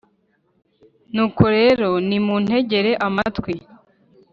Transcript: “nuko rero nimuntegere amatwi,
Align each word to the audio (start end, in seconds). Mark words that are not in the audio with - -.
“nuko 1.13 1.43
rero 1.57 1.89
nimuntegere 2.07 2.91
amatwi, 3.07 3.53